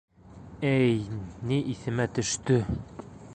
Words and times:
—Әй, 0.69 0.97
ни, 1.51 1.59
иҫемә 1.75 2.09
төштө! 2.17 2.59